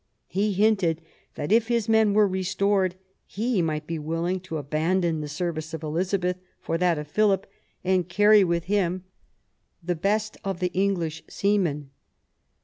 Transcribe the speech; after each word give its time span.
He 0.29 0.53
hinted 0.53 0.99
that, 1.35 1.51
if 1.51 1.67
his 1.67 1.87
men 1.87 2.15
were 2.15 2.27
restored, 2.27 2.95
he 3.27 3.61
might 3.61 3.85
be 3.85 3.99
willing 3.99 4.39
to 4.39 4.57
abandon 4.57 5.21
the 5.21 5.27
service 5.27 5.75
of 5.75 5.83
Elizabeth 5.83 6.37
for 6.59 6.75
that 6.79 6.97
of 6.97 7.07
Philip, 7.07 7.45
and 7.83 8.09
carry 8.09 8.43
with 8.43 8.63
him 8.63 9.03
the 9.83 9.93
best 9.95 10.37
of 10.43 10.59
the 10.59 10.71
English 10.73 11.21
seamen. 11.29 11.91